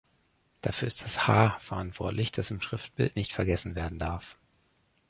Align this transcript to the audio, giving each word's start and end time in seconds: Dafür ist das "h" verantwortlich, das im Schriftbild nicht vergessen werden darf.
Dafür 0.61 0.87
ist 0.87 1.03
das 1.03 1.27
"h" 1.27 1.59
verantwortlich, 1.59 2.31
das 2.31 2.49
im 2.49 2.59
Schriftbild 2.59 3.15
nicht 3.15 3.33
vergessen 3.33 3.75
werden 3.75 3.99
darf. 3.99 4.35